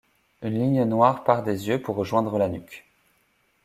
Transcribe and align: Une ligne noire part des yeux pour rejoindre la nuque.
Une 0.41 0.55
ligne 0.55 0.83
noire 0.85 1.23
part 1.23 1.43
des 1.43 1.67
yeux 1.67 1.79
pour 1.79 1.95
rejoindre 1.95 2.39
la 2.39 2.49
nuque. 2.49 2.87